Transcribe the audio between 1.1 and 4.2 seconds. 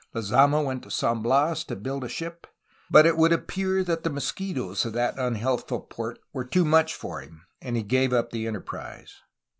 Bias to build a 'ship, but it would appear that the